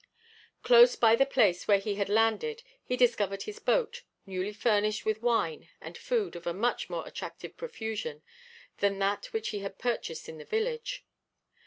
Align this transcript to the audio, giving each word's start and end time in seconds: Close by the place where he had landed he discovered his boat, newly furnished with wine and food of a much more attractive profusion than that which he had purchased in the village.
Close 0.63 0.95
by 0.95 1.15
the 1.15 1.27
place 1.27 1.67
where 1.67 1.77
he 1.77 1.93
had 1.93 2.09
landed 2.09 2.63
he 2.83 2.97
discovered 2.97 3.43
his 3.43 3.59
boat, 3.59 4.01
newly 4.25 4.51
furnished 4.51 5.05
with 5.05 5.21
wine 5.21 5.69
and 5.79 5.95
food 5.95 6.35
of 6.35 6.47
a 6.47 6.55
much 6.55 6.89
more 6.89 7.05
attractive 7.07 7.55
profusion 7.55 8.23
than 8.79 8.97
that 8.97 9.27
which 9.27 9.49
he 9.49 9.59
had 9.59 9.77
purchased 9.77 10.27
in 10.27 10.39
the 10.39 10.43
village. 10.43 11.05